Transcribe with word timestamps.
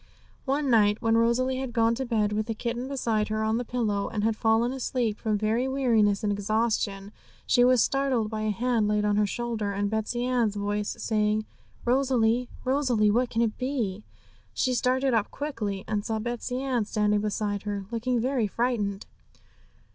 One 0.45 0.71
night, 0.71 0.99
when 0.99 1.15
Rosalie 1.15 1.57
had 1.59 1.73
gone 1.73 1.93
to 1.93 2.07
bed, 2.07 2.33
with 2.33 2.47
the 2.47 2.55
kitten 2.55 2.87
beside 2.87 3.27
her 3.27 3.43
on 3.43 3.57
the 3.57 3.63
pillow, 3.63 4.07
and 4.09 4.23
had 4.23 4.35
fallen 4.35 4.71
asleep 4.73 5.19
from 5.19 5.37
very 5.37 5.67
weariness 5.67 6.23
and 6.23 6.33
exhaustion, 6.33 7.11
she 7.45 7.63
was 7.63 7.83
startled 7.83 8.27
by 8.27 8.41
a 8.41 8.49
hand 8.49 8.87
laid 8.87 9.05
on 9.05 9.17
her 9.17 9.27
shoulder, 9.27 9.71
and 9.73 9.91
Betsey 9.91 10.25
Ann's 10.25 10.55
voice 10.55 10.95
saying 10.97 11.45
'Rosalie, 11.85 12.49
Rosalie! 12.65 13.11
what 13.11 13.29
can 13.29 13.43
it 13.43 13.55
be?' 13.59 14.03
She 14.55 14.73
started 14.73 15.13
up 15.13 15.29
quickly, 15.29 15.83
and 15.87 16.03
saw 16.03 16.17
Betsey 16.17 16.63
Ann 16.63 16.83
standing 16.85 17.21
beside 17.21 17.61
her, 17.61 17.85
looking 17.91 18.19
very 18.19 18.47
frightened. 18.47 19.05